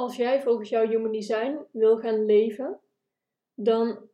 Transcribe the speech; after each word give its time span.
Als 0.00 0.16
jij 0.16 0.42
volgens 0.42 0.68
jouw 0.68 0.86
human 0.86 1.12
design 1.12 1.58
wil 1.72 1.98
gaan 1.98 2.24
leven, 2.24 2.80
dan 3.54 4.08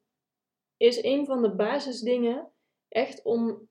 is 0.76 1.02
een 1.02 1.26
van 1.26 1.42
de 1.42 1.54
basisdingen 1.54 2.50
echt 2.88 3.22
om 3.22 3.68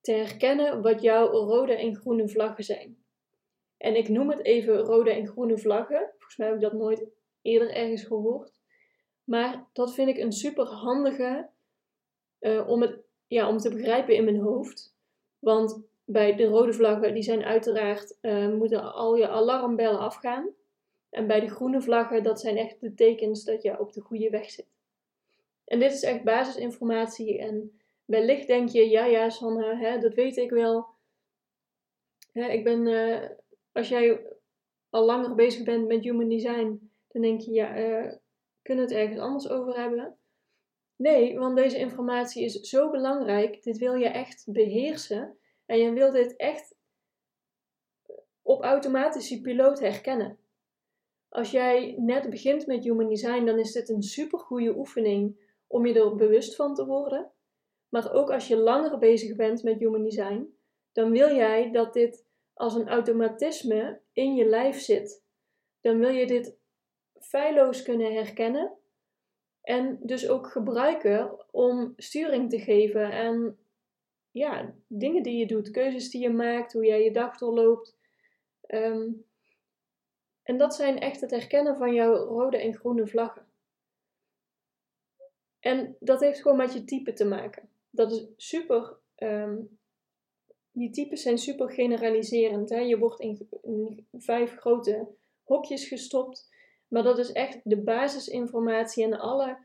te 0.00 0.12
herkennen 0.12 0.82
wat 0.82 1.02
jouw 1.02 1.26
rode 1.26 1.74
en 1.74 1.96
groene 1.96 2.28
vlaggen 2.28 2.64
zijn. 2.64 3.04
En 3.76 3.96
ik 3.96 4.08
noem 4.08 4.30
het 4.30 4.44
even 4.44 4.78
rode 4.78 5.10
en 5.10 5.26
groene 5.26 5.58
vlaggen. 5.58 6.10
Volgens 6.10 6.36
mij 6.36 6.46
heb 6.46 6.56
ik 6.56 6.62
dat 6.62 6.72
nooit 6.72 7.06
eerder 7.42 7.74
ergens 7.74 8.04
gehoord. 8.04 8.52
Maar 9.24 9.68
dat 9.72 9.94
vind 9.94 10.08
ik 10.08 10.16
een 10.16 10.32
super 10.32 10.66
handige 10.66 11.48
uh, 12.40 12.68
om, 12.68 12.80
het, 12.80 13.00
ja, 13.26 13.48
om 13.48 13.58
te 13.58 13.70
begrijpen 13.70 14.14
in 14.14 14.24
mijn 14.24 14.40
hoofd. 14.40 14.96
Want 15.38 15.82
bij 16.04 16.36
de 16.36 16.44
rode 16.44 16.72
vlaggen, 16.72 17.14
die 17.14 17.22
zijn 17.22 17.44
uiteraard, 17.44 18.18
uh, 18.22 18.48
moeten 18.48 18.92
al 18.92 19.16
je 19.16 19.28
alarmbellen 19.28 20.00
afgaan. 20.00 20.60
En 21.12 21.26
bij 21.26 21.40
de 21.40 21.48
groene 21.48 21.80
vlaggen, 21.80 22.22
dat 22.22 22.40
zijn 22.40 22.56
echt 22.56 22.80
de 22.80 22.94
tekens 22.94 23.44
dat 23.44 23.62
je 23.62 23.80
op 23.80 23.92
de 23.92 24.00
goede 24.00 24.30
weg 24.30 24.50
zit. 24.50 24.66
En 25.64 25.78
dit 25.78 25.92
is 25.92 26.02
echt 26.02 26.22
basisinformatie. 26.22 27.38
En 27.38 27.80
wellicht 28.04 28.46
denk 28.46 28.68
je, 28.68 28.88
ja, 28.88 29.04
ja, 29.04 29.30
Sanne, 29.30 29.76
hè, 29.76 29.98
dat 29.98 30.14
weet 30.14 30.36
ik 30.36 30.50
wel. 30.50 30.86
Hè, 32.32 32.48
ik 32.48 32.64
ben, 32.64 32.86
uh, 32.86 33.28
als 33.72 33.88
jij 33.88 34.26
al 34.90 35.04
langer 35.04 35.34
bezig 35.34 35.64
bent 35.64 35.86
met 35.86 36.02
human 36.02 36.28
design, 36.28 36.90
dan 37.08 37.22
denk 37.22 37.40
je, 37.40 37.52
ja, 37.52 37.78
uh, 37.78 38.12
kunnen 38.62 38.86
we 38.86 38.94
het 38.94 39.00
ergens 39.00 39.20
anders 39.20 39.48
over 39.48 39.76
hebben? 39.76 40.16
Nee, 40.96 41.38
want 41.38 41.56
deze 41.56 41.78
informatie 41.78 42.44
is 42.44 42.60
zo 42.60 42.90
belangrijk. 42.90 43.62
Dit 43.62 43.78
wil 43.78 43.94
je 43.94 44.08
echt 44.08 44.44
beheersen. 44.52 45.36
En 45.66 45.78
je 45.78 45.92
wilt 45.92 46.12
dit 46.12 46.36
echt 46.36 46.74
op 48.42 48.62
automatische 48.62 49.40
piloot 49.40 49.80
herkennen. 49.80 50.38
Als 51.32 51.50
jij 51.50 51.94
net 51.98 52.30
begint 52.30 52.66
met 52.66 52.84
human 52.84 53.08
design, 53.08 53.44
dan 53.44 53.58
is 53.58 53.72
dit 53.72 53.88
een 53.88 54.02
super 54.02 54.38
goede 54.38 54.76
oefening 54.76 55.50
om 55.66 55.86
je 55.86 56.00
er 56.00 56.16
bewust 56.16 56.56
van 56.56 56.74
te 56.74 56.86
worden. 56.86 57.30
Maar 57.88 58.12
ook 58.12 58.30
als 58.30 58.48
je 58.48 58.56
langer 58.56 58.98
bezig 58.98 59.36
bent 59.36 59.62
met 59.62 59.78
human 59.78 60.02
design, 60.02 60.54
dan 60.92 61.10
wil 61.10 61.34
jij 61.34 61.70
dat 61.70 61.92
dit 61.92 62.26
als 62.54 62.74
een 62.74 62.88
automatisme 62.88 64.00
in 64.12 64.34
je 64.34 64.44
lijf 64.44 64.80
zit. 64.80 65.24
Dan 65.80 65.98
wil 65.98 66.10
je 66.10 66.26
dit 66.26 66.58
feilloos 67.20 67.82
kunnen 67.82 68.12
herkennen 68.12 68.72
en 69.62 69.98
dus 70.02 70.28
ook 70.28 70.46
gebruiken 70.46 71.52
om 71.52 71.92
sturing 71.96 72.50
te 72.50 72.58
geven 72.58 73.12
aan 73.12 73.56
ja, 74.30 74.74
dingen 74.86 75.22
die 75.22 75.36
je 75.36 75.46
doet, 75.46 75.70
keuzes 75.70 76.10
die 76.10 76.22
je 76.22 76.30
maakt, 76.30 76.72
hoe 76.72 76.84
jij 76.84 77.04
je 77.04 77.12
dag 77.12 77.38
doorloopt. 77.38 77.96
Um, 78.66 79.30
en 80.42 80.56
dat 80.56 80.74
zijn 80.74 80.98
echt 80.98 81.20
het 81.20 81.30
herkennen 81.30 81.76
van 81.76 81.94
jouw 81.94 82.14
rode 82.14 82.56
en 82.56 82.74
groene 82.74 83.06
vlaggen. 83.06 83.46
En 85.60 85.96
dat 86.00 86.20
heeft 86.20 86.42
gewoon 86.42 86.56
met 86.56 86.72
je 86.72 86.84
type 86.84 87.12
te 87.12 87.24
maken. 87.24 87.68
Dat 87.90 88.12
is 88.12 88.26
super. 88.36 88.96
Die 90.72 90.90
types 90.90 91.22
zijn 91.22 91.38
super 91.38 91.70
generaliserend. 91.70 92.70
Hè? 92.70 92.78
Je 92.78 92.98
wordt 92.98 93.20
in, 93.20 93.48
in 93.62 94.06
vijf 94.12 94.56
grote 94.56 95.08
hokjes 95.42 95.88
gestopt. 95.88 96.50
Maar 96.88 97.02
dat 97.02 97.18
is 97.18 97.32
echt 97.32 97.60
de 97.64 97.76
basisinformatie 97.82 99.04
en 99.04 99.18
alle 99.18 99.58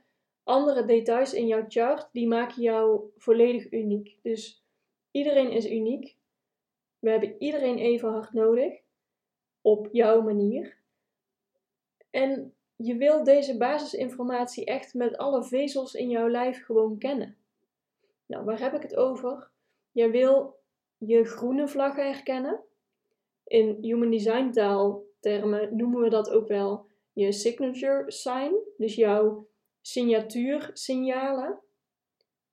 andere 0.43 0.85
details 0.85 1.33
in 1.33 1.47
jouw 1.47 1.65
chart, 1.67 2.09
die 2.11 2.27
maken 2.27 2.61
jou 2.61 3.01
volledig 3.17 3.71
uniek. 3.71 4.17
Dus 4.21 4.63
iedereen 5.11 5.51
is 5.51 5.69
uniek. 5.69 6.15
We 6.99 7.09
hebben 7.09 7.35
iedereen 7.39 7.77
even 7.77 8.09
hard 8.09 8.33
nodig 8.33 8.81
op 9.67 9.87
jouw 9.91 10.21
manier. 10.21 10.77
En 12.09 12.53
je 12.75 12.95
wil 12.95 13.23
deze 13.23 13.57
basisinformatie 13.57 14.65
echt 14.65 14.93
met 14.93 15.17
alle 15.17 15.43
vezels 15.43 15.93
in 15.93 16.09
jouw 16.09 16.29
lijf 16.29 16.65
gewoon 16.65 16.97
kennen. 16.97 17.37
Nou, 18.25 18.45
waar 18.45 18.59
heb 18.59 18.73
ik 18.73 18.81
het 18.81 18.95
over? 18.95 19.49
Je 19.91 20.09
wil 20.09 20.59
je 20.97 21.23
groene 21.23 21.67
vlaggen 21.67 22.11
herkennen. 22.11 22.59
In 23.43 23.77
human 23.81 24.11
design 24.11 24.49
taal 24.49 25.03
termen 25.19 25.75
noemen 25.75 26.01
we 26.01 26.09
dat 26.09 26.29
ook 26.29 26.47
wel 26.47 26.85
je 27.13 27.31
signature 27.31 28.11
sign, 28.11 28.55
dus 28.77 28.95
jouw 28.95 29.47
signatuursignalen. 29.81 31.59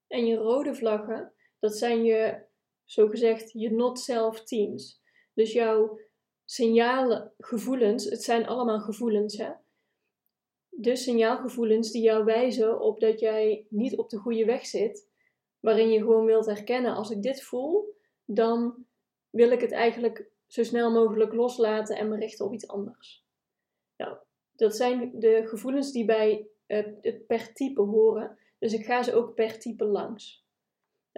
En 0.07 0.27
je 0.27 0.37
rode 0.37 0.75
vlaggen, 0.75 1.33
dat 1.59 1.77
zijn 1.77 2.05
je, 2.05 2.43
zogezegd, 2.85 3.53
je 3.53 3.71
not 3.71 3.99
self 3.99 4.45
teams. 4.45 5.03
Dus 5.35 5.53
jouw 5.53 5.99
signalen, 6.45 7.33
gevoelens, 7.39 8.05
het 8.05 8.23
zijn 8.23 8.47
allemaal 8.47 8.81
gevoelens, 8.81 9.37
hè. 9.37 9.53
De 10.69 10.97
signaalgevoelens 10.97 11.91
die 11.91 12.03
jou 12.03 12.25
wijzen 12.25 12.81
op 12.81 13.01
dat 13.01 13.21
jij 13.21 13.67
niet 13.69 13.97
op 13.97 14.11
de 14.11 14.17
goede 14.17 14.45
weg 14.45 14.67
zit, 14.67 15.09
waarin 15.61 15.91
je 15.91 15.99
gewoon 15.99 16.25
wilt 16.25 16.47
herkennen, 16.47 16.95
als 16.95 17.11
ik 17.11 17.23
dit 17.23 17.43
voel, 17.43 17.97
dan 18.25 18.87
wil 19.31 19.51
ik 19.51 19.61
het 19.61 19.73
eigenlijk 19.73 20.31
zo 20.47 20.63
snel 20.63 20.91
mogelijk 20.91 21.33
loslaten 21.33 21.97
en 21.97 22.09
me 22.09 22.17
richten 22.17 22.47
op 22.47 22.53
iets 22.53 22.69
anders. 22.69 23.25
Nou, 23.97 24.17
dat 24.53 24.77
zijn 24.77 25.19
de 25.19 25.47
gevoelens 25.47 25.93
die 25.93 26.05
bij 26.05 26.49
het 26.67 27.27
per 27.27 27.53
type 27.53 27.81
horen, 27.81 28.39
dus 28.59 28.73
ik 28.73 28.85
ga 28.85 29.03
ze 29.03 29.15
ook 29.15 29.35
per 29.35 29.59
type 29.59 29.85
langs. 29.85 30.45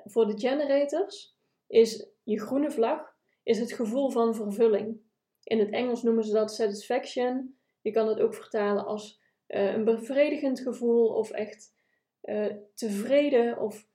Voor 0.04 0.26
de 0.26 0.38
generators 0.38 1.36
is 1.66 2.08
je 2.22 2.40
groene 2.40 2.70
vlag 2.70 3.14
is 3.42 3.58
het 3.58 3.72
gevoel 3.72 4.10
van 4.10 4.34
vervulling. 4.34 5.00
In 5.46 5.58
het 5.58 5.70
Engels 5.70 6.02
noemen 6.02 6.24
ze 6.24 6.32
dat 6.32 6.54
satisfaction. 6.54 7.56
Je 7.80 7.90
kan 7.90 8.08
het 8.08 8.20
ook 8.20 8.34
vertalen 8.34 8.86
als 8.86 9.20
uh, 9.48 9.72
een 9.72 9.84
bevredigend 9.84 10.60
gevoel 10.60 11.08
of 11.08 11.30
echt 11.30 11.74
uh, 12.22 12.54
tevreden. 12.74 13.58
Of 13.58 13.88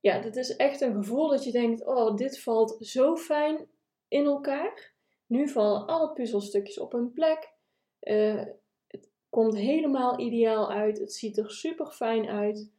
ja, 0.00 0.20
dat 0.20 0.36
is 0.36 0.56
echt 0.56 0.80
een 0.80 0.94
gevoel 0.94 1.28
dat 1.28 1.44
je 1.44 1.52
denkt: 1.52 1.86
oh, 1.86 2.16
dit 2.16 2.40
valt 2.40 2.76
zo 2.80 3.16
fijn 3.16 3.68
in 4.08 4.24
elkaar. 4.24 4.92
Nu 5.26 5.48
vallen 5.48 5.86
alle 5.86 6.12
puzzelstukjes 6.12 6.78
op 6.78 6.92
hun 6.92 7.12
plek. 7.12 7.52
Uh, 8.00 8.44
het 8.86 9.10
komt 9.28 9.56
helemaal 9.56 10.20
ideaal 10.20 10.70
uit. 10.70 10.98
Het 10.98 11.12
ziet 11.12 11.38
er 11.38 11.50
super 11.50 11.86
fijn 11.86 12.28
uit. 12.28 12.70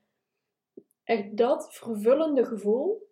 Echt 1.04 1.38
dat 1.38 1.74
vervullende 1.74 2.46
gevoel, 2.46 3.10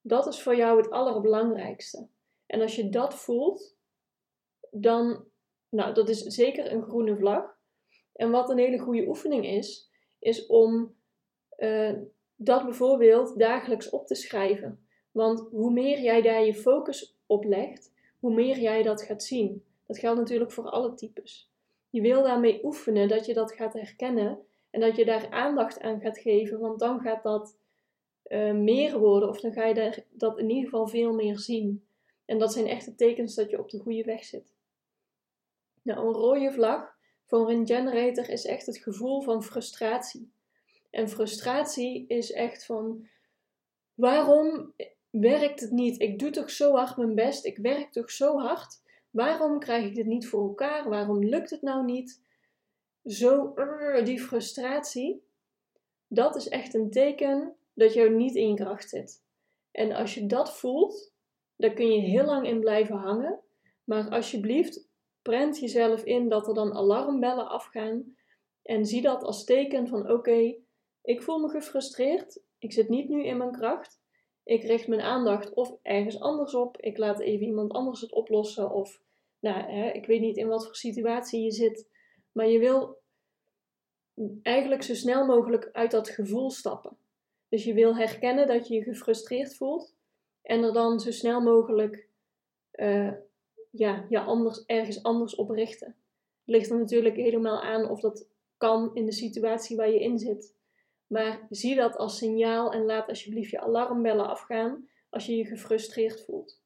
dat 0.00 0.26
is 0.26 0.42
voor 0.42 0.56
jou 0.56 0.76
het 0.76 0.90
allerbelangrijkste. 0.90 2.08
En 2.46 2.60
als 2.60 2.76
je 2.76 2.88
dat 2.88 3.14
voelt, 3.14 3.73
dan, 4.74 5.24
nou, 5.68 5.94
dat 5.94 6.08
is 6.08 6.20
zeker 6.22 6.72
een 6.72 6.82
groene 6.82 7.16
vlag. 7.16 7.56
En 8.12 8.30
wat 8.30 8.50
een 8.50 8.58
hele 8.58 8.78
goede 8.78 9.06
oefening 9.06 9.46
is, 9.46 9.90
is 10.18 10.46
om 10.46 10.94
uh, 11.58 11.92
dat 12.36 12.64
bijvoorbeeld 12.64 13.38
dagelijks 13.38 13.90
op 13.90 14.06
te 14.06 14.14
schrijven. 14.14 14.86
Want 15.10 15.48
hoe 15.50 15.72
meer 15.72 16.00
jij 16.00 16.22
daar 16.22 16.44
je 16.44 16.54
focus 16.54 17.16
op 17.26 17.44
legt, 17.44 17.92
hoe 18.18 18.34
meer 18.34 18.58
jij 18.58 18.82
dat 18.82 19.02
gaat 19.02 19.22
zien. 19.22 19.64
Dat 19.86 19.98
geldt 19.98 20.18
natuurlijk 20.18 20.52
voor 20.52 20.68
alle 20.68 20.94
types. 20.94 21.50
Je 21.90 22.00
wil 22.00 22.22
daarmee 22.22 22.64
oefenen 22.64 23.08
dat 23.08 23.26
je 23.26 23.34
dat 23.34 23.52
gaat 23.52 23.72
herkennen 23.72 24.38
en 24.70 24.80
dat 24.80 24.96
je 24.96 25.04
daar 25.04 25.30
aandacht 25.30 25.80
aan 25.80 26.00
gaat 26.00 26.18
geven, 26.18 26.58
want 26.58 26.78
dan 26.78 27.00
gaat 27.00 27.22
dat 27.22 27.56
uh, 28.26 28.52
meer 28.52 28.98
worden 28.98 29.28
of 29.28 29.40
dan 29.40 29.52
ga 29.52 29.64
je 29.64 29.74
daar, 29.74 30.04
dat 30.10 30.38
in 30.38 30.48
ieder 30.48 30.64
geval 30.64 30.88
veel 30.88 31.12
meer 31.12 31.38
zien. 31.38 31.84
En 32.24 32.38
dat 32.38 32.52
zijn 32.52 32.66
echte 32.66 32.94
tekens 32.94 33.34
dat 33.34 33.50
je 33.50 33.58
op 33.58 33.70
de 33.70 33.78
goede 33.78 34.04
weg 34.04 34.24
zit. 34.24 34.53
Nou, 35.84 36.06
een 36.06 36.14
rode 36.14 36.52
vlag 36.52 36.96
voor 37.24 37.50
een 37.50 37.66
generator 37.66 38.30
is 38.30 38.44
echt 38.44 38.66
het 38.66 38.78
gevoel 38.78 39.22
van 39.22 39.42
frustratie. 39.42 40.32
En 40.90 41.08
frustratie 41.08 42.04
is 42.08 42.32
echt 42.32 42.66
van: 42.66 43.08
waarom 43.94 44.74
werkt 45.10 45.60
het 45.60 45.70
niet? 45.70 46.00
Ik 46.00 46.18
doe 46.18 46.30
toch 46.30 46.50
zo 46.50 46.74
hard 46.74 46.96
mijn 46.96 47.14
best, 47.14 47.44
ik 47.44 47.58
werk 47.58 47.92
toch 47.92 48.10
zo 48.10 48.38
hard. 48.38 48.82
Waarom 49.10 49.58
krijg 49.58 49.86
ik 49.86 49.94
dit 49.94 50.06
niet 50.06 50.28
voor 50.28 50.48
elkaar? 50.48 50.88
Waarom 50.88 51.24
lukt 51.24 51.50
het 51.50 51.62
nou 51.62 51.84
niet? 51.84 52.22
Zo, 53.04 53.54
die 54.04 54.20
frustratie, 54.20 55.22
dat 56.06 56.36
is 56.36 56.48
echt 56.48 56.74
een 56.74 56.90
teken 56.90 57.54
dat 57.74 57.94
je 57.94 58.10
niet 58.10 58.34
in 58.34 58.56
kracht 58.56 58.88
zit. 58.88 59.22
En 59.70 59.92
als 59.92 60.14
je 60.14 60.26
dat 60.26 60.56
voelt, 60.56 61.12
dan 61.56 61.74
kun 61.74 61.92
je 61.92 62.00
heel 62.00 62.24
lang 62.24 62.46
in 62.46 62.60
blijven 62.60 62.96
hangen. 62.96 63.40
Maar 63.84 64.08
alsjeblieft, 64.08 64.88
prent 65.24 65.58
jezelf 65.58 66.04
in 66.04 66.28
dat 66.28 66.48
er 66.48 66.54
dan 66.54 66.72
alarmbellen 66.72 67.48
afgaan 67.48 68.16
en 68.62 68.86
zie 68.86 69.02
dat 69.02 69.22
als 69.22 69.44
teken 69.44 69.88
van 69.88 70.10
oké, 70.10 70.54
ik 71.02 71.22
voel 71.22 71.38
me 71.38 71.48
gefrustreerd, 71.48 72.40
ik 72.58 72.72
zit 72.72 72.88
niet 72.88 73.08
nu 73.08 73.24
in 73.24 73.36
mijn 73.36 73.52
kracht, 73.52 74.00
ik 74.44 74.62
richt 74.62 74.88
mijn 74.88 75.00
aandacht 75.00 75.54
of 75.54 75.76
ergens 75.82 76.20
anders 76.20 76.54
op, 76.54 76.80
ik 76.80 76.98
laat 76.98 77.20
even 77.20 77.46
iemand 77.46 77.72
anders 77.72 78.00
het 78.00 78.12
oplossen 78.12 78.70
of 78.70 79.00
nou, 79.38 79.70
hè, 79.70 79.90
ik 79.90 80.06
weet 80.06 80.20
niet 80.20 80.36
in 80.36 80.48
wat 80.48 80.64
voor 80.64 80.76
situatie 80.76 81.42
je 81.42 81.50
zit, 81.50 81.88
maar 82.32 82.48
je 82.48 82.58
wil 82.58 83.02
eigenlijk 84.42 84.82
zo 84.82 84.94
snel 84.94 85.26
mogelijk 85.26 85.68
uit 85.72 85.90
dat 85.90 86.08
gevoel 86.08 86.50
stappen. 86.50 86.96
Dus 87.48 87.64
je 87.64 87.74
wil 87.74 87.96
herkennen 87.96 88.46
dat 88.46 88.68
je 88.68 88.74
je 88.74 88.82
gefrustreerd 88.82 89.56
voelt 89.56 89.94
en 90.42 90.62
er 90.62 90.72
dan 90.72 91.00
zo 91.00 91.10
snel 91.10 91.40
mogelijk 91.40 92.08
uh, 92.72 93.12
ja, 93.76 94.06
je 94.08 94.20
anders, 94.20 94.64
ergens 94.66 95.02
anders 95.02 95.34
op 95.34 95.50
richten. 95.50 95.96
Ligt 96.44 96.70
er 96.70 96.78
natuurlijk 96.78 97.16
helemaal 97.16 97.62
aan 97.62 97.88
of 97.88 98.00
dat 98.00 98.28
kan 98.56 98.94
in 98.94 99.04
de 99.04 99.12
situatie 99.12 99.76
waar 99.76 99.90
je 99.90 100.00
in 100.00 100.18
zit. 100.18 100.56
Maar 101.06 101.46
zie 101.50 101.74
dat 101.74 101.96
als 101.96 102.18
signaal 102.18 102.72
en 102.72 102.84
laat 102.84 103.08
alsjeblieft 103.08 103.50
je 103.50 103.60
alarmbellen 103.60 104.28
afgaan 104.28 104.88
als 105.10 105.26
je 105.26 105.36
je 105.36 105.44
gefrustreerd 105.44 106.24
voelt. 106.24 106.62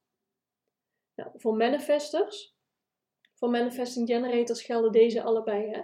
Nou, 1.15 1.31
voor 1.35 1.57
manifestors, 1.57 2.57
voor 3.35 3.51
manifesting 3.51 4.09
generators 4.09 4.63
gelden 4.63 4.93
deze 4.93 5.23
allebei. 5.23 5.71
Hè? 5.71 5.83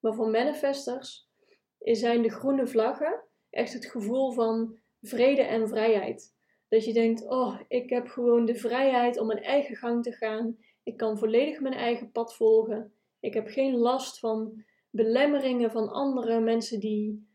Maar 0.00 0.14
voor 0.14 0.28
manifestors 0.28 1.30
zijn 1.78 2.22
de 2.22 2.30
groene 2.30 2.66
vlaggen 2.66 3.22
echt 3.50 3.72
het 3.72 3.86
gevoel 3.86 4.32
van 4.32 4.78
vrede 5.00 5.42
en 5.42 5.68
vrijheid. 5.68 6.33
Dat 6.74 6.84
je 6.84 6.92
denkt, 6.92 7.28
oh, 7.28 7.60
ik 7.68 7.90
heb 7.90 8.06
gewoon 8.06 8.44
de 8.44 8.54
vrijheid 8.54 9.18
om 9.18 9.26
mijn 9.26 9.42
eigen 9.42 9.76
gang 9.76 10.02
te 10.02 10.12
gaan. 10.12 10.58
Ik 10.82 10.96
kan 10.96 11.18
volledig 11.18 11.60
mijn 11.60 11.74
eigen 11.74 12.10
pad 12.12 12.36
volgen. 12.36 12.92
Ik 13.20 13.34
heb 13.34 13.46
geen 13.46 13.76
last 13.76 14.18
van 14.18 14.64
belemmeringen 14.90 15.70
van 15.70 15.88
andere 15.88 16.40
mensen 16.40 16.80
die 16.80 17.28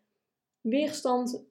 weerstand 0.62 1.46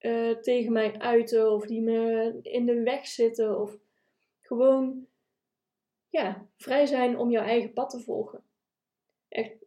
uh, 0.00 0.36
tegen 0.36 0.72
mij 0.72 0.98
uiten 0.98 1.52
of 1.52 1.66
die 1.66 1.82
me 1.82 2.38
in 2.42 2.66
de 2.66 2.82
weg 2.82 3.06
zitten. 3.06 3.60
Of 3.60 3.78
gewoon, 4.40 5.06
ja, 6.08 6.46
vrij 6.56 6.86
zijn 6.86 7.18
om 7.18 7.30
jouw 7.30 7.44
eigen 7.44 7.72
pad 7.72 7.90
te 7.90 8.00
volgen. 8.00 8.42
Echt, 9.28 9.64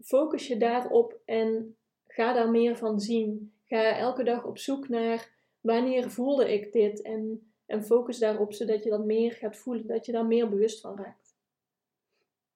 focus 0.00 0.46
je 0.46 0.56
daarop 0.56 1.18
en 1.24 1.76
ga 2.06 2.32
daar 2.32 2.50
meer 2.50 2.76
van 2.76 3.00
zien. 3.00 3.52
Ga 3.64 3.96
elke 3.96 4.22
dag 4.22 4.44
op 4.44 4.58
zoek 4.58 4.88
naar 4.88 5.35
wanneer 5.66 6.10
voelde 6.10 6.52
ik 6.52 6.72
dit 6.72 7.02
en, 7.02 7.52
en 7.66 7.84
focus 7.84 8.18
daarop 8.18 8.52
zodat 8.52 8.84
je 8.84 8.90
dat 8.90 9.04
meer 9.04 9.32
gaat 9.32 9.56
voelen, 9.56 9.86
dat 9.86 10.06
je 10.06 10.12
daar 10.12 10.26
meer 10.26 10.48
bewust 10.48 10.80
van 10.80 10.96
raakt. 10.96 11.36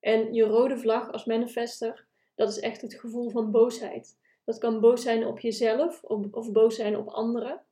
En 0.01 0.35
je 0.35 0.43
rode 0.43 0.79
vlag 0.79 1.13
als 1.13 1.25
manifester, 1.25 2.07
dat 2.35 2.49
is 2.49 2.59
echt 2.59 2.81
het 2.81 2.95
gevoel 2.95 3.31
van 3.31 3.51
boosheid. 3.51 4.19
Dat 4.45 4.59
kan 4.59 4.81
boos 4.81 5.03
zijn 5.03 5.27
op 5.27 5.39
jezelf 5.39 6.03
of, 6.03 6.27
of 6.33 6.53
boos 6.53 6.75
zijn 6.75 6.97
op 6.97 7.09
anderen. 7.09 7.63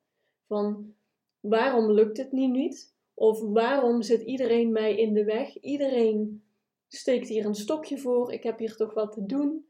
Van 0.47 0.95
waarom 1.41 1.91
lukt 1.93 2.17
het 2.17 2.33
nu 2.33 2.47
niet? 2.47 2.95
Of 3.15 3.41
waarom 3.41 4.03
zit 4.03 4.23
iedereen 4.23 4.73
mij 4.73 4.97
in 4.97 5.15
de 5.15 5.25
weg? 5.25 5.61
Iedereen 5.61 6.43
steekt 6.89 7.29
hier 7.29 7.45
een 7.45 7.55
stokje 7.55 7.99
voor. 7.99 8.33
Ik 8.33 8.43
heb 8.43 8.59
hier 8.59 8.77
toch 8.77 8.95
wat 8.95 9.13
te 9.13 9.27
doen. 9.27 9.69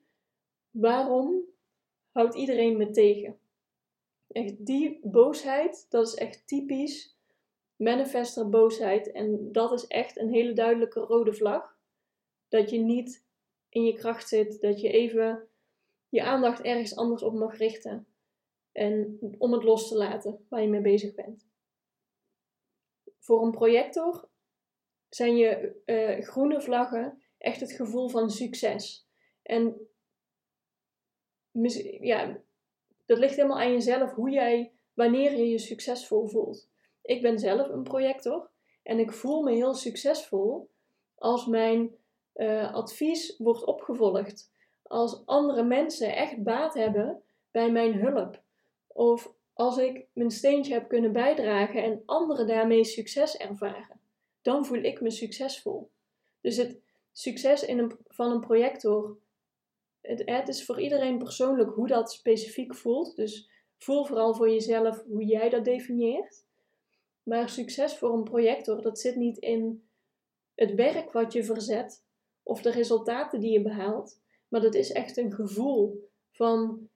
Waarom 0.71 1.41
houdt 2.11 2.35
iedereen 2.35 2.77
me 2.77 2.91
tegen? 2.91 3.39
Echt 4.39 4.67
die 4.67 5.01
boosheid, 5.03 5.87
dat 5.89 6.07
is 6.07 6.15
echt 6.15 6.47
typisch 6.47 7.17
manifester 7.77 8.49
boosheid. 8.49 9.13
En 9.13 9.53
dat 9.53 9.73
is 9.73 9.87
echt 9.87 10.19
een 10.19 10.33
hele 10.33 10.53
duidelijke 10.53 11.01
rode 11.01 11.33
vlag. 11.33 11.79
Dat 12.49 12.71
je 12.71 12.79
niet 12.79 13.25
in 13.69 13.85
je 13.85 13.93
kracht 13.93 14.29
zit, 14.29 14.61
dat 14.61 14.81
je 14.81 14.91
even 14.91 15.49
je 16.09 16.23
aandacht 16.23 16.61
ergens 16.61 16.97
anders 16.97 17.23
op 17.23 17.35
mag 17.35 17.57
richten. 17.57 18.07
En 18.73 19.19
om 19.39 19.53
het 19.53 19.63
los 19.63 19.89
te 19.89 19.97
laten 19.97 20.47
waar 20.49 20.63
je 20.63 20.69
mee 20.69 20.81
bezig 20.81 21.15
bent. 21.15 21.47
Voor 23.19 23.43
een 23.43 23.51
projector 23.51 24.29
zijn 25.09 25.37
je 25.37 25.81
uh, 25.87 26.27
groene 26.27 26.61
vlaggen 26.61 27.23
echt 27.39 27.61
het 27.61 27.73
gevoel 27.73 28.09
van 28.09 28.31
succes. 28.31 29.09
En 29.43 29.89
ja, 32.01 32.43
dat 33.09 33.19
ligt 33.19 33.37
helemaal 33.37 33.61
aan 33.61 33.73
jezelf 33.73 34.13
hoe 34.13 34.31
jij, 34.31 34.73
wanneer 34.95 35.37
je 35.37 35.49
je 35.49 35.59
succesvol 35.59 36.27
voelt. 36.27 36.69
Ik 37.03 37.23
ben 37.23 37.39
zelf 37.39 37.69
een 37.69 37.83
projector 37.83 38.51
en 38.83 38.99
ik 38.99 39.13
voel 39.13 39.43
me 39.43 39.53
heel 39.53 39.75
succesvol 39.75 40.71
als 41.15 41.47
mijn 41.47 41.95
uh, 42.35 42.75
advies 42.75 43.37
wordt 43.39 43.65
opgevolgd. 43.65 44.53
Als 44.83 45.23
andere 45.27 45.63
mensen 45.63 46.17
echt 46.17 46.43
baat 46.43 46.75
hebben 46.75 47.23
bij 47.51 47.71
mijn 47.71 47.95
hulp. 47.95 48.43
Of 48.87 49.33
als 49.53 49.79
ik 49.79 50.07
mijn 50.13 50.31
steentje 50.31 50.73
heb 50.73 50.89
kunnen 50.89 51.13
bijdragen 51.13 51.83
en 51.83 52.03
anderen 52.07 52.47
daarmee 52.47 52.85
succes 52.85 53.37
ervaren. 53.37 54.01
Dan 54.43 54.67
voel 54.67 54.83
ik 54.83 55.01
me 55.01 55.11
succesvol. 55.11 55.91
Dus 56.41 56.57
het 56.57 56.81
succes 57.13 57.65
in 57.65 57.79
een, 57.79 57.99
van 58.07 58.31
een 58.31 58.41
projector 58.41 59.19
het, 60.09 60.23
het 60.25 60.49
is 60.49 60.65
voor 60.65 60.81
iedereen 60.81 61.19
persoonlijk 61.19 61.71
hoe 61.71 61.87
dat 61.87 62.13
specifiek 62.13 62.75
voelt. 62.75 63.17
Dus 63.17 63.51
voel 63.79 64.05
vooral 64.05 64.35
voor 64.35 64.51
jezelf 64.51 65.03
hoe 65.03 65.25
jij 65.25 65.49
dat 65.49 65.65
definieert. 65.65 66.47
Maar 67.23 67.49
succes 67.49 67.97
voor 67.97 68.13
een 68.13 68.25
projector, 68.25 68.83
dat 68.83 68.99
zit 68.99 69.17
niet 69.17 69.39
in 69.39 69.89
het 70.55 70.75
werk 70.75 71.13
wat 71.13 71.33
je 71.33 71.45
verzet 71.45 72.05
of 72.43 72.63
de 72.63 72.71
resultaten 72.71 73.41
die 73.41 73.53
je 73.53 73.63
behaalt. 73.63 74.21
Maar 74.49 74.61
dat 74.61 74.75
is 74.75 74.93
echt 74.93 75.17
een 75.17 75.33
gevoel 75.33 76.11
van 76.31 76.89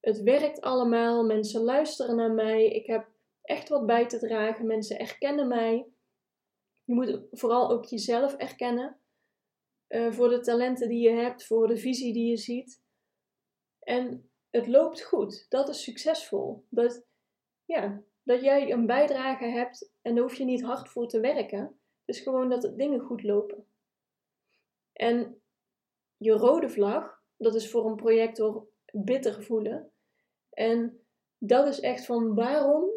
het 0.00 0.22
werkt 0.22 0.60
allemaal, 0.60 1.24
mensen 1.24 1.62
luisteren 1.62 2.16
naar 2.16 2.32
mij, 2.32 2.66
ik 2.66 2.86
heb 2.86 3.08
echt 3.42 3.68
wat 3.68 3.86
bij 3.86 4.06
te 4.06 4.18
dragen, 4.18 4.66
mensen 4.66 4.98
erkennen 4.98 5.48
mij. 5.48 5.86
Je 6.84 6.94
moet 6.94 7.20
vooral 7.30 7.70
ook 7.70 7.84
jezelf 7.84 8.34
erkennen. 8.34 8.99
Eh, 9.90 10.12
voor 10.12 10.28
de 10.28 10.40
talenten 10.40 10.88
die 10.88 11.08
je 11.08 11.14
hebt, 11.14 11.46
voor 11.46 11.66
de 11.66 11.76
visie 11.76 12.12
die 12.12 12.30
je 12.30 12.36
ziet. 12.36 12.82
En 13.78 14.30
het 14.50 14.66
loopt 14.66 15.02
goed. 15.02 15.46
Dat 15.48 15.68
is 15.68 15.82
succesvol. 15.82 16.66
Dat, 16.68 17.06
ja, 17.64 18.02
dat 18.22 18.40
jij 18.40 18.72
een 18.72 18.86
bijdrage 18.86 19.44
hebt 19.44 19.92
en 20.02 20.14
daar 20.14 20.22
hoef 20.22 20.34
je 20.34 20.44
niet 20.44 20.62
hard 20.62 20.88
voor 20.88 21.08
te 21.08 21.20
werken. 21.20 21.60
Het 22.04 22.16
is 22.16 22.20
gewoon 22.20 22.48
dat 22.48 22.72
dingen 22.76 23.00
goed 23.00 23.22
lopen. 23.22 23.66
En 24.92 25.42
je 26.16 26.32
rode 26.32 26.68
vlag, 26.68 27.22
dat 27.36 27.54
is 27.54 27.70
voor 27.70 27.86
een 27.86 27.96
projector 27.96 28.68
bitter 28.92 29.42
voelen. 29.42 29.92
En 30.50 31.04
dat 31.38 31.66
is 31.66 31.80
echt 31.80 32.04
van 32.04 32.34
waarom 32.34 32.90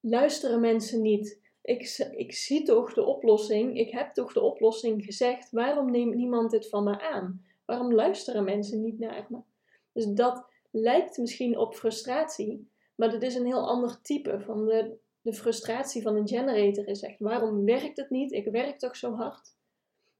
luisteren 0.00 0.60
mensen 0.60 1.02
niet? 1.02 1.43
Ik, 1.64 2.10
ik 2.16 2.34
zie 2.34 2.62
toch 2.62 2.94
de 2.94 3.04
oplossing, 3.04 3.78
ik 3.78 3.90
heb 3.90 4.14
toch 4.14 4.32
de 4.32 4.40
oplossing 4.40 5.04
gezegd, 5.04 5.50
waarom 5.50 5.90
neemt 5.90 6.14
niemand 6.14 6.50
dit 6.50 6.68
van 6.68 6.84
me 6.84 7.00
aan? 7.00 7.44
Waarom 7.64 7.94
luisteren 7.94 8.44
mensen 8.44 8.80
niet 8.80 8.98
naar 8.98 9.26
me? 9.28 9.38
Dus 9.92 10.06
dat 10.06 10.46
lijkt 10.70 11.18
misschien 11.18 11.58
op 11.58 11.74
frustratie, 11.74 12.70
maar 12.94 13.10
dat 13.10 13.22
is 13.22 13.34
een 13.34 13.46
heel 13.46 13.68
ander 13.68 14.00
type 14.02 14.40
van 14.40 14.66
de, 14.66 14.96
de 15.20 15.32
frustratie 15.32 16.02
van 16.02 16.16
een 16.16 16.28
generator 16.28 16.88
is 16.88 17.02
echt, 17.02 17.18
waarom 17.18 17.64
werkt 17.64 17.96
het 17.96 18.10
niet? 18.10 18.32
Ik 18.32 18.44
werk 18.44 18.78
toch 18.78 18.96
zo 18.96 19.14
hard? 19.14 19.56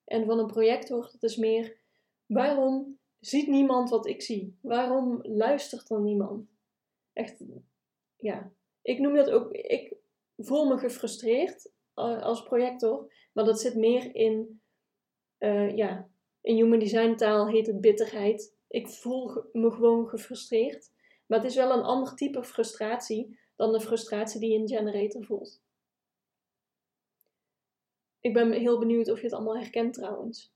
En 0.05 0.27
van 0.27 0.39
een 0.39 0.47
projector, 0.47 1.09
dat 1.13 1.23
is 1.23 1.37
meer, 1.37 1.77
waarom 2.27 2.99
ziet 3.21 3.49
niemand 3.49 3.91
wat 3.91 4.07
ik 4.07 4.23
zie? 4.23 4.59
Waarom 4.61 5.19
luistert 5.23 5.91
er 5.91 6.01
niemand? 6.01 6.49
Echt, 7.13 7.45
ja. 8.17 8.53
Ik 8.83 8.99
noem 8.99 9.15
dat 9.15 9.31
ook, 9.31 9.53
ik 9.53 9.97
voel 10.37 10.67
me 10.67 10.79
gefrustreerd 10.79 11.73
eh, 11.95 12.23
als 12.23 12.43
projector, 12.43 13.13
maar 13.33 13.45
dat 13.45 13.61
zit 13.61 13.75
meer 13.75 14.15
in, 14.15 14.61
uh, 15.39 15.77
ja, 15.77 16.09
in 16.41 16.55
human 16.55 16.79
design 16.79 17.15
taal 17.15 17.49
heet 17.49 17.67
het 17.67 17.81
bitterheid. 17.81 18.57
Ik 18.69 18.89
voel 18.89 19.45
me 19.53 19.71
gewoon 19.71 20.09
gefrustreerd, 20.09 20.93
maar 21.27 21.39
het 21.39 21.49
is 21.49 21.57
wel 21.57 21.73
een 21.73 21.83
ander 21.83 22.15
type 22.15 22.45
frustratie 22.45 23.39
dan 23.57 23.73
de 23.73 23.81
frustratie 23.81 24.41
die 24.41 24.59
een 24.59 24.69
generator 24.69 25.25
voelt. 25.25 25.63
Ik 28.21 28.33
ben 28.33 28.53
heel 28.53 28.79
benieuwd 28.79 29.11
of 29.11 29.19
je 29.19 29.25
het 29.25 29.35
allemaal 29.35 29.57
herkent 29.57 29.95
trouwens. 29.95 30.55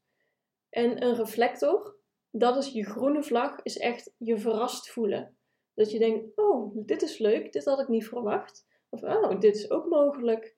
En 0.71 1.03
een 1.03 1.15
reflector, 1.15 1.97
dat 2.31 2.57
is 2.57 2.73
je 2.73 2.85
groene 2.85 3.23
vlag, 3.23 3.63
is 3.63 3.79
echt 3.79 4.15
je 4.17 4.39
verrast 4.39 4.91
voelen. 4.91 5.37
Dat 5.75 5.91
je 5.91 5.99
denkt, 5.99 6.37
oh, 6.37 6.87
dit 6.87 7.03
is 7.03 7.19
leuk, 7.19 7.53
dit 7.53 7.65
had 7.65 7.81
ik 7.81 7.89
niet 7.89 8.09
verwacht. 8.09 8.67
Of, 8.89 9.03
oh, 9.03 9.41
dit 9.41 9.57
is 9.57 9.71
ook 9.71 9.87
mogelijk. 9.87 10.57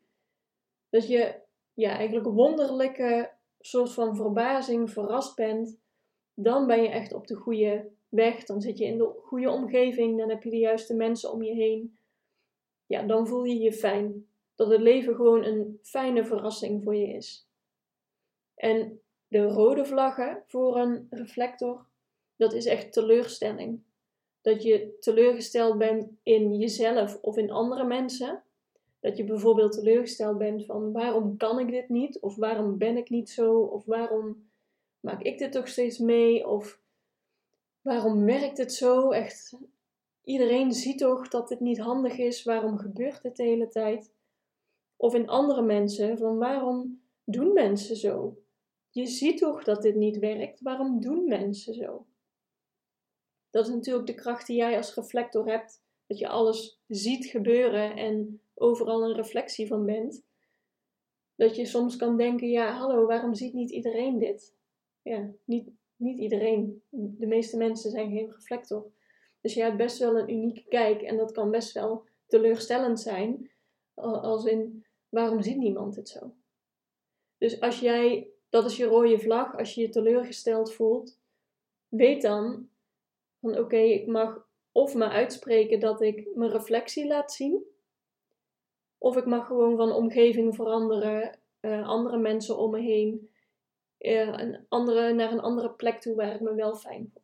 Dat 0.89 1.09
je 1.09 1.35
ja, 1.75 1.97
eigenlijk 1.97 2.27
wonderlijke 2.27 3.31
soort 3.61 3.93
van 3.93 4.17
verbazing, 4.17 4.91
verrast 4.91 5.37
bent. 5.37 5.79
Dan 6.35 6.67
ben 6.67 6.83
je 6.83 6.89
echt 6.89 7.13
op 7.13 7.27
de 7.27 7.35
goede 7.35 7.91
weg. 8.09 8.45
Dan 8.45 8.61
zit 8.61 8.79
je 8.79 8.85
in 8.85 8.99
de 8.99 9.13
goede 9.23 9.51
omgeving. 9.51 10.19
Dan 10.19 10.29
heb 10.29 10.43
je 10.43 10.51
de 10.51 10.59
juiste 10.59 10.95
mensen 10.95 11.33
om 11.33 11.43
je 11.43 11.55
heen. 11.55 11.99
Ja, 12.87 13.03
dan 13.03 13.27
voel 13.27 13.45
je 13.45 13.59
je 13.59 13.73
fijn. 13.73 14.27
Dat 14.55 14.71
het 14.71 14.81
leven 14.81 15.15
gewoon 15.15 15.45
een 15.45 15.79
fijne 15.83 16.25
verrassing 16.25 16.83
voor 16.83 16.95
je 16.95 17.07
is. 17.07 17.49
En 18.55 19.01
de 19.29 19.47
rode 19.47 19.85
vlaggen 19.85 20.43
voor 20.47 20.77
een 20.77 21.07
reflector, 21.11 21.87
dat 22.37 22.53
is 22.53 22.67
echt 22.67 22.93
teleurstelling. 22.93 23.83
Dat 24.41 24.63
je 24.63 24.97
teleurgesteld 25.01 25.79
bent 25.79 26.09
in 26.23 26.57
jezelf 26.57 27.19
of 27.23 27.37
in 27.37 27.51
andere 27.51 27.85
mensen. 27.85 28.43
Dat 29.01 29.17
je 29.17 29.25
bijvoorbeeld 29.25 29.73
teleurgesteld 29.73 30.39
bent 30.39 30.65
van 30.65 30.93
waarom 30.93 31.37
kan 31.37 31.59
ik 31.59 31.71
dit 31.71 31.89
niet? 31.89 32.21
Of 32.21 32.37
waarom 32.37 32.79
ben 32.79 32.97
ik 32.97 33.11
niet 33.11 33.31
zo? 33.31 33.61
Of 33.61 33.85
waarom 33.85 34.51
maak 35.01 35.23
ik 35.23 35.39
dit 35.39 35.53
toch 35.53 35.69
steeds 35.69 35.99
mee? 35.99 36.49
Of 36.49 36.81
waarom 37.83 38.25
werkt 38.25 38.59
het 38.59 38.73
zo? 38.73 39.11
Echt, 39.11 39.57
iedereen 40.25 40.73
ziet 40.73 40.99
toch 40.99 41.29
dat 41.29 41.49
dit 41.49 41.61
niet 41.61 41.79
handig 41.79 42.19
is. 42.19 42.43
Waarom 42.43 42.79
gebeurt 42.79 43.23
dit 43.23 43.37
de 43.37 43.43
hele 43.43 43.69
tijd? 43.69 44.13
Of 44.97 45.15
in 45.15 45.29
andere 45.29 45.63
mensen, 45.63 46.19
van 46.19 46.39
waarom 46.39 47.01
doen 47.25 47.53
mensen 47.53 47.97
zo? 47.97 48.39
Je 48.91 49.07
ziet 49.07 49.39
toch 49.39 49.65
dat 49.65 49.83
dit 49.83 49.95
niet 49.95 50.19
werkt. 50.19 50.61
Waarom 50.61 51.01
doen 51.01 51.25
mensen 51.29 51.75
zo? 51.75 52.07
Dat 53.51 53.67
is 53.67 53.75
natuurlijk 53.75 54.07
de 54.07 54.15
kracht 54.15 54.47
die 54.47 54.57
jij 54.57 54.77
als 54.77 54.95
reflector 54.95 55.47
hebt. 55.47 55.83
Dat 56.07 56.19
je 56.19 56.29
alles 56.29 56.81
ziet 56.87 57.27
gebeuren 57.27 57.97
en 57.97 58.43
overal 58.55 59.05
een 59.05 59.17
reflectie 59.17 59.67
van 59.67 59.87
bent. 59.87 60.25
Dat 61.35 61.57
je 61.57 61.67
soms 61.67 61.97
kan 61.97 62.17
denken: 62.17 62.49
ja, 62.49 62.73
hallo, 62.73 63.07
waarom 63.07 63.35
ziet 63.35 63.53
niet 63.53 63.71
iedereen 63.71 64.19
dit? 64.19 64.57
Ja, 65.03 65.31
niet, 65.45 65.71
niet 65.97 66.19
iedereen. 66.19 66.83
De 66.91 67.27
meeste 67.27 67.57
mensen 67.57 67.91
zijn 67.91 68.11
geen 68.11 68.33
reflector. 68.33 68.91
Dus 69.41 69.55
je 69.55 69.63
hebt 69.63 69.77
best 69.77 69.99
wel 69.99 70.19
een 70.19 70.31
unieke 70.31 70.65
kijk 70.69 71.03
en 71.03 71.17
dat 71.17 71.33
kan 71.33 71.51
best 71.51 71.73
wel 71.73 72.05
teleurstellend 72.27 73.01
zijn. 73.01 73.51
Als 73.95 74.45
in, 74.45 74.85
waarom 75.09 75.43
ziet 75.43 75.57
niemand 75.57 75.97
het 75.97 76.09
zo? 76.09 76.35
Dus 77.39 77.61
als 77.61 77.81
jij, 77.81 78.29
dat 78.49 78.65
is 78.65 78.77
je 78.77 78.85
rode 78.85 79.19
vlag, 79.19 79.59
als 79.59 79.75
je 79.75 79.81
je 79.81 79.89
teleurgesteld 79.89 80.73
voelt, 80.73 81.19
weet 81.89 82.23
dan 82.23 82.69
van 83.41 83.59
oké, 83.59 83.77
ik 83.77 84.07
mag 84.07 84.49
of 84.73 84.95
maar 84.95 85.11
uitspreken 85.11 85.81
dat 85.81 86.01
ik 86.01 86.29
mijn 86.35 86.51
reflectie 86.51 87.07
laat 87.07 87.33
zien, 87.33 87.65
of 88.99 89.17
ik 89.17 89.27
mag 89.27 89.47
gewoon 89.47 89.77
van 89.77 89.93
omgeving 89.93 90.55
veranderen, 90.55 91.39
uh, 91.61 91.89
andere 91.89 92.19
mensen 92.19 92.59
om 92.59 92.71
me 92.71 92.81
heen, 92.81 93.31
uh, 93.99 94.39
een 94.39 94.67
andere, 94.69 95.13
naar 95.13 95.33
een 95.33 95.41
andere 95.41 95.71
plek 95.71 96.01
toe 96.01 96.15
waar 96.15 96.35
ik 96.35 96.41
me 96.41 96.55
wel 96.55 96.75
fijn 96.75 97.11
voel. 97.13 97.23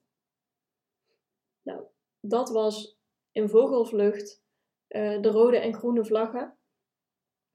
Nou, 1.63 1.85
dat 2.21 2.51
was 2.51 2.99
in 3.33 3.49
vogelvlucht 3.49 4.43
uh, 4.89 5.21
de 5.21 5.29
rode 5.29 5.59
en 5.59 5.75
groene 5.75 6.05
vlaggen. 6.05 6.57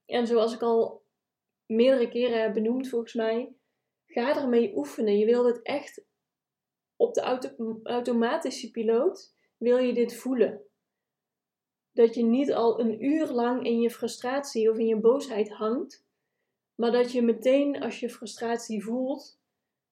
En 0.06 0.26
zoals 0.26 0.54
ik 0.54 0.62
al 0.62 1.02
meerdere 1.66 2.08
keren 2.08 2.42
heb 2.42 2.54
benoemd, 2.54 2.88
volgens 2.88 3.14
mij, 3.14 3.54
ga 4.06 4.36
ermee 4.36 4.76
oefenen. 4.76 5.18
Je 5.18 5.24
wilt 5.24 5.46
het 5.46 5.62
echt 5.62 6.04
op 7.02 7.14
de 7.14 7.20
auto 7.20 7.80
automatische 7.82 8.70
piloot, 8.70 9.34
wil 9.56 9.78
je 9.78 9.94
dit 9.94 10.14
voelen. 10.14 10.62
Dat 11.92 12.14
je 12.14 12.22
niet 12.22 12.52
al 12.52 12.80
een 12.80 13.04
uur 13.04 13.26
lang 13.26 13.64
in 13.64 13.80
je 13.80 13.90
frustratie 13.90 14.70
of 14.70 14.78
in 14.78 14.86
je 14.86 15.00
boosheid 15.00 15.52
hangt, 15.52 16.06
maar 16.74 16.92
dat 16.92 17.12
je 17.12 17.22
meteen 17.22 17.82
als 17.82 18.00
je 18.00 18.10
frustratie 18.10 18.84
voelt, 18.84 19.40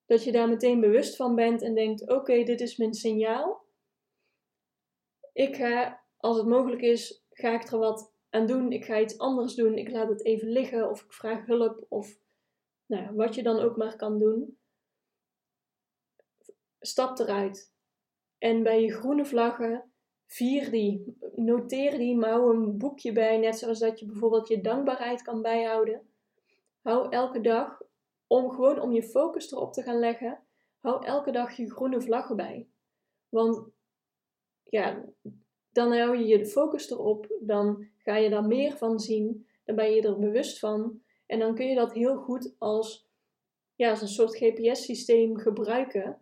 dat 0.05 0.23
je 0.23 0.31
daar 0.31 0.49
meteen 0.49 0.79
bewust 0.79 1.15
van 1.15 1.35
bent 1.35 1.61
en 1.61 1.75
denkt: 1.75 2.09
oké, 2.09 2.43
dit 2.43 2.61
is 2.61 2.77
mijn 2.77 2.93
signaal. 2.93 3.65
Ik 5.33 5.55
ga, 5.55 6.03
als 6.17 6.37
het 6.37 6.47
mogelijk 6.47 6.81
is, 6.81 7.25
ga 7.29 7.53
ik 7.53 7.71
er 7.71 7.77
wat 7.77 8.13
aan 8.29 8.47
doen. 8.47 8.71
Ik 8.71 8.85
ga 8.85 8.99
iets 8.99 9.17
anders 9.17 9.55
doen. 9.55 9.77
Ik 9.77 9.91
laat 9.91 10.09
het 10.09 10.25
even 10.25 10.47
liggen 10.47 10.89
of 10.89 11.03
ik 11.03 11.13
vraag 11.13 11.45
hulp 11.45 11.85
of 11.89 12.17
nou, 12.85 13.15
wat 13.15 13.35
je 13.35 13.43
dan 13.43 13.59
ook 13.59 13.77
maar 13.77 13.95
kan 13.95 14.19
doen. 14.19 14.59
Stap 16.83 17.19
eruit. 17.19 17.73
En 18.37 18.63
bij 18.63 18.81
je 18.81 18.91
groene 18.91 19.25
vlaggen, 19.25 19.91
vier 20.27 20.71
die. 20.71 21.17
Noteer 21.35 21.97
die, 21.97 22.19
hou 22.25 22.55
een 22.55 22.77
boekje 22.77 23.11
bij, 23.11 23.37
net 23.37 23.57
zoals 23.57 23.79
dat 23.79 23.99
je 23.99 24.05
bijvoorbeeld 24.05 24.47
je 24.47 24.61
dankbaarheid 24.61 25.21
kan 25.21 25.41
bijhouden. 25.41 26.01
Hou 26.81 27.09
elke 27.09 27.41
dag, 27.41 27.81
om 28.27 28.49
gewoon 28.49 28.81
om 28.81 28.91
je 28.91 29.03
focus 29.03 29.51
erop 29.51 29.73
te 29.73 29.81
gaan 29.81 29.99
leggen, 29.99 30.43
hou 30.79 31.05
elke 31.05 31.31
dag 31.31 31.57
je 31.57 31.71
groene 31.71 32.01
vlaggen 32.01 32.35
bij. 32.35 32.67
Want 33.29 33.69
ja, 34.63 35.05
dan 35.71 35.91
hou 35.97 36.17
je 36.17 36.25
je 36.25 36.45
focus 36.45 36.91
erop, 36.91 37.37
dan 37.39 37.87
ga 37.97 38.15
je 38.15 38.29
daar 38.29 38.45
meer 38.45 38.77
van 38.77 38.99
zien, 38.99 39.47
dan 39.63 39.75
ben 39.75 39.91
je 39.91 40.01
er 40.01 40.19
bewust 40.19 40.59
van 40.59 41.01
en 41.25 41.39
dan 41.39 41.55
kun 41.55 41.67
je 41.67 41.75
dat 41.75 41.93
heel 41.93 42.15
goed 42.15 42.55
als, 42.57 43.09
ja, 43.75 43.89
als 43.89 44.01
een 44.01 44.07
soort 44.07 44.35
GPS-systeem 44.35 45.37
gebruiken 45.37 46.21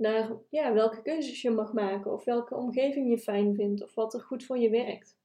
naar 0.00 0.36
ja, 0.48 0.72
welke 0.72 1.02
keuzes 1.02 1.42
je 1.42 1.50
mag 1.50 1.72
maken 1.72 2.12
of 2.12 2.24
welke 2.24 2.54
omgeving 2.54 3.10
je 3.10 3.18
fijn 3.18 3.54
vindt 3.54 3.82
of 3.82 3.94
wat 3.94 4.14
er 4.14 4.20
goed 4.20 4.44
voor 4.44 4.58
je 4.58 4.70
werkt. 4.70 5.18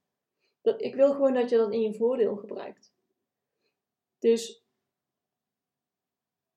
Dat, 0.62 0.82
ik 0.82 0.96
wil 0.96 1.12
gewoon 1.12 1.34
dat 1.34 1.50
je 1.50 1.58
dat 1.58 1.74
in 1.74 1.82
je 1.82 1.94
voordeel 1.94 2.36
gebruikt. 2.36 2.94
Dus 4.20 4.64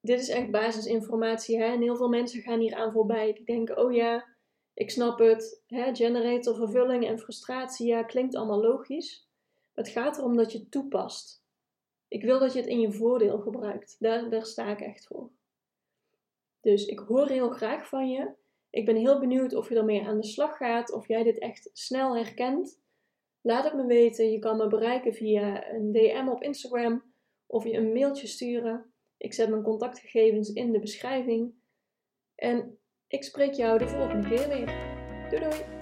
dit 0.00 0.20
is 0.20 0.28
echt 0.28 0.50
basisinformatie. 0.50 1.58
Hè? 1.58 1.64
En 1.64 1.82
heel 1.82 1.96
veel 1.96 2.08
mensen 2.08 2.42
gaan 2.42 2.60
hier 2.60 2.75
aan 2.75 2.92
voorbij. 2.92 3.32
Die 3.32 3.44
denken, 3.44 3.78
oh 3.78 3.92
ja, 3.92 4.26
ik 4.75 4.90
snap 4.90 5.18
het. 5.18 5.62
Hè? 5.66 5.94
Generator, 5.94 6.54
vervulling 6.54 7.06
en 7.06 7.18
frustratie, 7.18 7.87
ja, 7.87 8.02
klinkt 8.02 8.34
allemaal 8.34 8.60
logisch. 8.60 9.28
het 9.75 9.88
gaat 9.88 10.18
erom 10.18 10.37
dat 10.37 10.52
je 10.52 10.58
het 10.58 10.70
toepast. 10.70 11.42
Ik 12.08 12.22
wil 12.22 12.38
dat 12.38 12.52
je 12.52 12.58
het 12.60 12.68
in 12.68 12.80
je 12.80 12.92
voordeel 12.92 13.38
gebruikt. 13.38 13.96
Daar, 13.98 14.30
daar 14.30 14.46
sta 14.46 14.70
ik 14.70 14.80
echt 14.80 15.06
voor. 15.06 15.30
Dus 16.68 16.87
ik 16.87 16.98
hoor 16.98 17.28
heel 17.28 17.50
graag 17.50 17.88
van 17.88 18.08
je. 18.08 18.30
Ik 18.70 18.84
ben 18.84 18.96
heel 18.96 19.20
benieuwd 19.20 19.54
of 19.54 19.68
je 19.68 19.75
ermee 19.75 20.06
aan 20.06 20.20
de 20.20 20.26
slag 20.26 20.56
gaat, 20.56 20.92
of 20.92 21.08
jij 21.08 21.22
dit 21.22 21.38
echt 21.38 21.70
snel 21.72 22.16
herkent. 22.16 22.80
Laat 23.40 23.64
het 23.64 23.75
me 23.75 23.87
weten. 23.87 24.30
Je 24.30 24.38
kan 24.38 24.56
me 24.56 24.66
bereiken 24.66 25.14
via 25.14 25.72
een 25.72 25.92
DM 25.92 26.28
op 26.28 26.42
Instagram 26.42 27.02
of 27.46 27.64
je 27.64 27.76
een 27.76 27.92
mailtje 27.92 28.26
sturen. 28.26 28.92
Ik 29.16 29.34
zet 29.34 29.48
mijn 29.48 29.62
contactgegevens 29.62 30.52
in 30.52 30.72
de 30.72 30.80
beschrijving. 30.80 31.54
En 32.34 32.78
ik 33.06 33.25
spreek 33.25 33.52
jou 33.52 33.78
de 33.78 33.88
volgende 33.88 34.28
keer 34.28 34.48
weer. 34.48 34.66
Doei 35.30 35.42
doei! 35.42 35.77